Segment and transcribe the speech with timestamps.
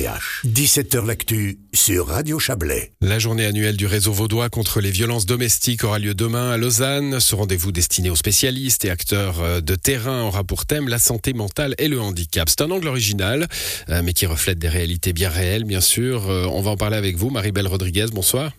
[0.00, 2.92] 17h L'actu sur Radio Chablais.
[3.02, 7.20] La journée annuelle du réseau vaudois contre les violences domestiques aura lieu demain à Lausanne.
[7.20, 11.34] Ce rendez-vous destiné aux spécialistes et acteurs euh, de terrain aura pour thème la santé
[11.34, 12.48] mentale et le handicap.
[12.48, 13.46] C'est un angle original,
[13.90, 16.30] euh, mais qui reflète des réalités bien réelles, bien sûr.
[16.30, 18.06] Euh, on va en parler avec vous, Marie-Belle Rodriguez.
[18.10, 18.52] Bonsoir.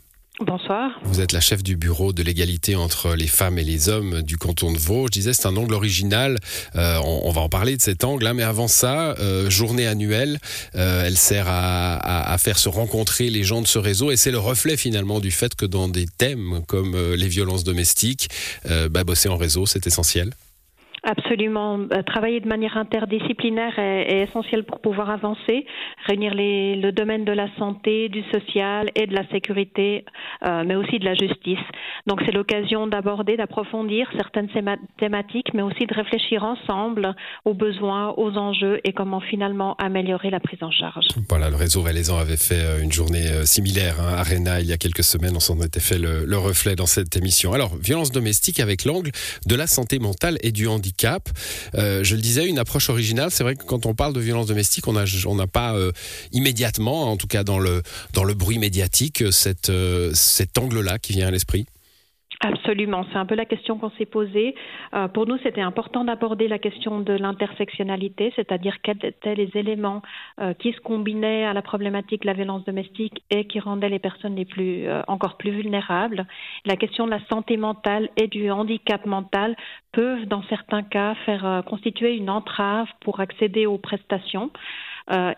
[0.43, 0.99] Bonsoir.
[1.03, 4.37] Vous êtes la chef du bureau de l'égalité entre les femmes et les hommes du
[4.37, 5.05] canton de Vaud.
[5.05, 6.39] Je disais, c'est un angle original.
[6.75, 10.39] Euh, on, va en parler de cet angle, hein, mais avant ça, euh, journée annuelle,
[10.75, 14.39] euh, elle sert à, faire se rencontrer les gens de ce réseau et c'est le
[14.39, 18.29] reflet finalement du fait que dans des thèmes comme les violences domestiques,
[18.89, 20.31] bah, bosser en réseau, c'est essentiel.
[21.03, 21.79] Absolument.
[21.79, 25.65] Euh, travailler de manière interdisciplinaire est, essentiel pour pouvoir avancer,
[26.05, 30.05] réunir le domaine de la santé, du social et de la sécurité,
[30.45, 31.57] euh, mais aussi de la justice.
[32.05, 34.47] Donc c'est l'occasion d'aborder, d'approfondir certaines
[34.99, 40.39] thématiques, mais aussi de réfléchir ensemble aux besoins, aux enjeux et comment finalement améliorer la
[40.39, 41.05] prise en charge.
[41.29, 44.73] Voilà, le réseau Valaisan avait fait euh, une journée similaire à hein, Arena il y
[44.73, 45.33] a quelques semaines.
[45.35, 47.53] On s'en était fait le reflet dans cette émission.
[47.53, 49.11] Alors, violence domestique avec l'angle
[49.47, 50.91] de la santé mentale et du handicap
[51.75, 53.31] Euh, je le disais, une approche originale.
[53.31, 54.93] C'est vrai que quand on parle de violence domestique, on
[55.35, 55.91] n'a pas euh,
[56.31, 57.83] immédiatement, en tout cas dans le,
[58.33, 61.65] bruit médiatique, euh, cet angle-là qui vient à l'esprit.
[62.43, 64.55] Absolument, c'est un peu la question qu'on s'est posée.
[64.95, 70.01] Euh, pour nous, c'était important d'aborder la question de l'intersectionnalité, c'est-à-dire quels étaient les éléments
[70.39, 73.99] euh, qui se combinaient à la problématique de la violence domestique et qui rendaient les
[73.99, 76.25] personnes les plus euh, encore plus vulnérables.
[76.65, 79.55] La question de la santé mentale et du handicap mental
[79.91, 84.49] peuvent, dans certains cas, faire constituer une entrave pour accéder aux prestations.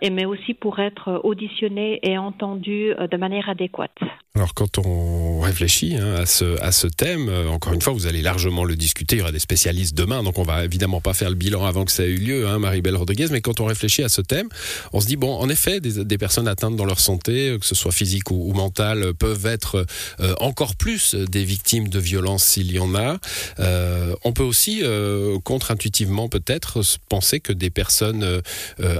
[0.01, 3.97] Et mais aussi pour être auditionné et entendu de manière adéquate.
[4.35, 8.63] Alors quand on réfléchit hein, à, ce, thème, euh, encore une fois, vous allez largement
[8.63, 11.35] le discuter, il y aura des spécialistes demain, donc on va évidemment pas faire le
[11.35, 14.09] bilan avant que ça ait eu lieu, hein, Marie-Belle Rodriguez, mais quand on réfléchit à
[14.09, 14.49] ce thème,
[14.91, 17.75] on se dit, bon, en effet, des, personnes atteintes dans leur santé, euh, que ce
[17.75, 19.85] soit physique ou, ou mentale, peuvent être
[20.19, 23.17] euh, encore plus des victimes de violences s'il y en a.
[23.59, 28.41] Euh, on peut aussi, euh, contre-intuitivement peut-être, penser que des personnes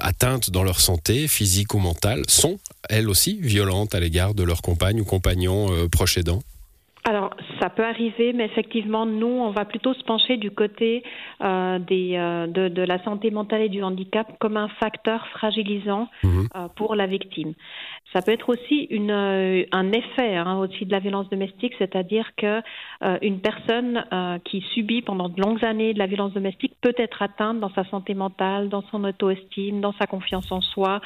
[0.01, 2.59] atteintes dans leur santé, physique ou mentale, sont
[2.89, 6.43] elles aussi violentes à l'égard de leur compagne ou compagnon euh, proche aidant
[7.05, 11.03] alors, ça peut arriver, mais effectivement, nous, on va plutôt se pencher du côté
[11.41, 16.07] euh, des, euh, de, de, la santé mentale et du handicap comme un facteur fragilisant
[16.23, 16.47] mhm.
[16.55, 17.55] euh, pour la victime.
[18.13, 22.31] Ça peut être aussi une, euh, un effet hein, aussi de la violence domestique, c'est-à-dire
[22.37, 22.61] que
[23.03, 24.05] euh, une personne
[24.45, 27.83] qui subit pendant de longues années de la violence domestique peut être atteinte dans sa
[27.85, 31.01] santé mentale, dans son auto-estime, dans sa confiance en soi,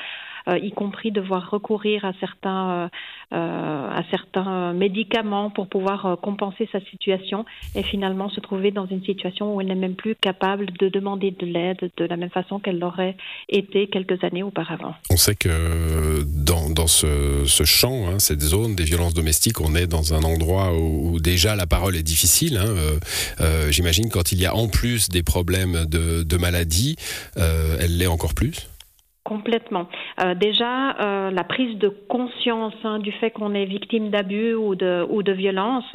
[0.62, 2.90] y compris devoir recourir à certains,
[3.32, 9.04] à certains médicaments pour pouvoir euh, compenser sa situation et finalement se trouver dans une
[9.04, 12.60] situation où elle n'est même plus capable de demander de l'aide de la même façon
[12.60, 13.16] qu'elle l'aurait
[13.50, 14.96] été quelques années auparavant.
[15.10, 19.76] On sait que dans, dans ce, ce, champ, hein, cette zone des violences domestiques, on
[19.76, 22.58] est dans un endroit où, déjà la parole est difficile.
[22.58, 23.00] Hein, euh,
[23.42, 26.96] euh, J'imagine quand il y a en plus des problèmes de, de maladie,
[27.38, 28.68] euh, elle l'est encore plus
[29.28, 29.90] Complètement.
[30.20, 34.74] Euh, déjà, euh, la prise de conscience hein, du fait qu'on est victime d'abus ou
[34.74, 35.86] de, ou de violence,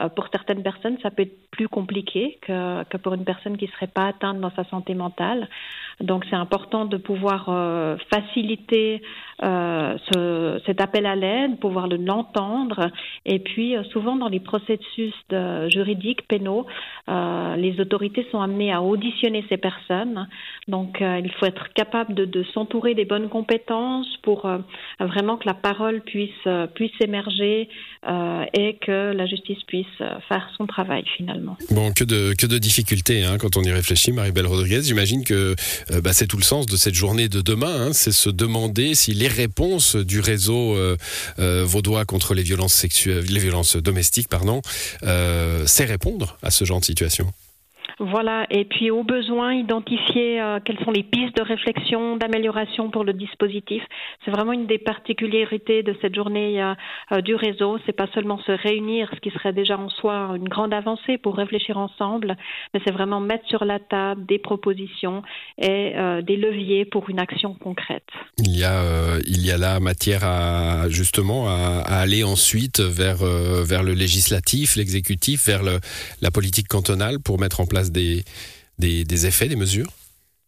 [0.00, 3.66] euh, pour certaines personnes, ça peut être plus compliqué que, que pour une personne qui
[3.66, 5.48] ne serait pas atteinte dans sa santé mentale.
[6.00, 9.02] Donc, c'est important de pouvoir euh, faciliter
[9.42, 12.90] euh, ce, cet appel à l'aide, pouvoir l'entendre.
[13.24, 15.14] Et puis, souvent, dans les processus
[15.68, 16.66] juridiques, pénaux,
[17.08, 20.28] les autorités sont amenées à auditionner ces personnes.
[20.68, 24.58] Donc, il faut être capable de, s'entourer des bonnes compétences pour euh,
[25.00, 27.68] vraiment que la parole puisse, euh, puisse émerger
[28.08, 29.86] euh, et que la justice puisse
[30.28, 31.56] faire son travail finalement.
[31.70, 34.82] Bon, que de, que de difficultés hein, quand on y réfléchit, Marie-Belle Rodriguez.
[34.82, 35.54] J'imagine que
[36.02, 39.14] bah, c'est tout le sens de cette journée de demain, hein, c'est se demander si
[39.14, 40.76] les réponses du réseau
[41.38, 44.62] vaudois contre les violences sexuelles, les violences domestiques, pardon,
[45.02, 47.32] c'est répondre à ce genre de situation.
[47.98, 53.04] Voilà, et puis au besoin, identifier euh, quelles sont les pistes de réflexion, d'amélioration pour
[53.04, 53.82] le dispositif.
[54.22, 56.74] C'est vraiment une des particularités de cette journée euh,
[57.12, 57.78] euh, du réseau.
[57.86, 61.36] C'est pas seulement se réunir, ce qui serait déjà en soi une grande avancée pour
[61.36, 62.36] réfléchir ensemble,
[62.74, 65.22] mais c'est vraiment mettre sur la table des propositions
[65.58, 68.06] et des leviers pour une action concrète.
[68.38, 71.46] Il y a, il y a là matière à justement
[71.86, 77.85] aller ensuite vers vers le législatif, l'exécutif, vers la politique cantonale pour mettre en place
[77.92, 79.88] des, effets, des mesures?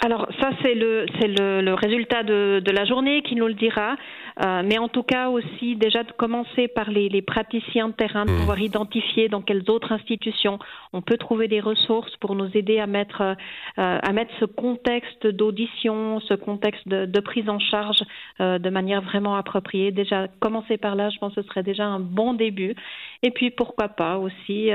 [0.01, 3.97] Alors ça c'est le résultat de, la journée qui nous le dira.
[4.39, 8.31] Mais en tout cas aussi déjà de commencer par les, les praticiens de terrain, de
[8.31, 8.37] mmh.
[8.37, 10.59] pouvoir identifier dans quelles autres institutions
[10.93, 13.37] on peut trouver des ressources pour nous aider à mettre,
[13.77, 18.03] à mettre ce contexte d'audition, ce contexte de, de, prise en charge
[18.39, 19.91] de manière vraiment appropriée.
[19.91, 22.75] Déjà, commencer par là, je pense que ce serait déjà un bon début.
[23.23, 24.71] Et puis, pourquoi pas aussi,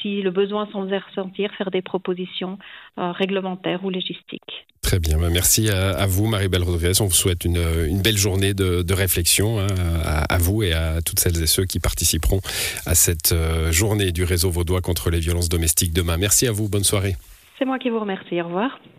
[0.00, 2.58] si le besoin s'en faisait ressentir, faire des propositions
[2.96, 4.66] réglementaires ou légistiques.
[4.82, 6.92] Très bien, bah, merci à, vous Marie-Belle Rodriguez.
[7.00, 9.66] On vous souhaite une, une belle journée de, réflexion hein,
[10.04, 12.40] à, à, vous et à toutes celles et ceux qui participeront
[12.86, 16.16] à cette euh, journée du réseau vaudois contre les violences domestiques demain.
[16.16, 17.16] Merci à vous, bonne soirée.
[17.58, 18.78] C'est moi qui vous remercie, au revoir.